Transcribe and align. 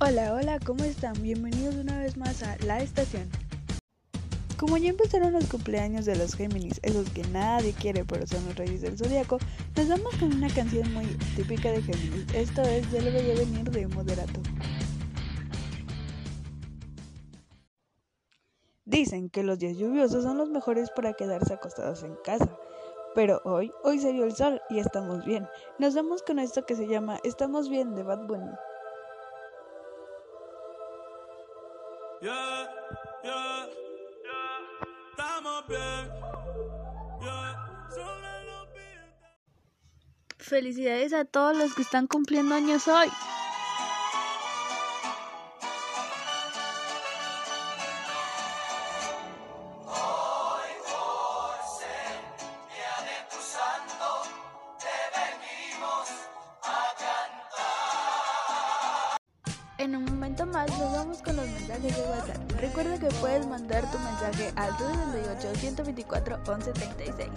Hola, 0.00 0.32
hola, 0.32 0.60
¿cómo 0.64 0.84
están? 0.84 1.20
Bienvenidos 1.22 1.74
una 1.74 1.98
vez 1.98 2.16
más 2.16 2.44
a 2.44 2.56
La 2.64 2.78
Estación. 2.78 3.28
Como 4.56 4.76
ya 4.76 4.90
empezaron 4.90 5.32
los 5.32 5.46
cumpleaños 5.46 6.04
de 6.04 6.14
los 6.14 6.36
Géminis, 6.36 6.78
esos 6.84 7.10
que 7.10 7.24
nadie 7.32 7.72
quiere 7.72 8.04
pero 8.04 8.24
son 8.24 8.44
los 8.46 8.54
reyes 8.54 8.82
del 8.82 8.96
zodiaco, 8.96 9.38
nos 9.76 9.88
vamos 9.88 10.14
con 10.20 10.32
una 10.32 10.48
canción 10.50 10.94
muy 10.94 11.04
típica 11.34 11.72
de 11.72 11.82
Géminis. 11.82 12.32
Esto 12.32 12.62
es 12.62 12.88
Ya 12.92 13.02
lo 13.02 13.10
voy 13.10 13.28
a 13.28 13.34
venir 13.34 13.70
de 13.72 13.88
Moderato. 13.88 14.40
Dicen 18.84 19.30
que 19.30 19.42
los 19.42 19.58
días 19.58 19.78
lluviosos 19.78 20.22
son 20.22 20.38
los 20.38 20.48
mejores 20.48 20.90
para 20.90 21.14
quedarse 21.14 21.54
acostados 21.54 22.04
en 22.04 22.14
casa. 22.22 22.56
Pero 23.16 23.40
hoy, 23.44 23.72
hoy 23.82 23.98
se 23.98 24.10
el 24.10 24.32
sol 24.36 24.62
y 24.70 24.78
estamos 24.78 25.24
bien. 25.24 25.48
Nos 25.80 25.96
vamos 25.96 26.22
con 26.22 26.38
esto 26.38 26.64
que 26.64 26.76
se 26.76 26.86
llama 26.86 27.18
Estamos 27.24 27.68
bien 27.68 27.96
de 27.96 28.04
Bad 28.04 28.28
Bunny. 28.28 28.52
Felicidades 40.38 41.12
a 41.12 41.24
todos 41.24 41.56
los 41.56 41.74
que 41.74 41.82
están 41.82 42.06
cumpliendo 42.06 42.54
años 42.54 42.88
hoy. 42.88 43.08
En 59.78 59.94
un 59.94 60.04
momento 60.04 60.44
más 60.44 60.68
nos 60.76 60.92
vamos 60.92 61.22
con 61.22 61.36
los 61.36 61.46
mensajes 61.46 61.96
de 61.96 62.02
WhatsApp. 62.02 62.50
Recuerda 62.60 62.98
que 62.98 63.06
puedes 63.20 63.46
mandar 63.46 63.88
tu 63.92 63.98
mensaje 64.00 64.52
al 64.56 64.72
268 64.76 65.54
124 65.54 66.38
1136. 66.38 67.30